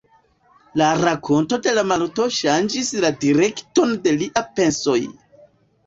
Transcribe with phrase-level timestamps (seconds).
[0.81, 5.01] La rakonto de Maluto ŝanĝis la direkton de liaj pensoj.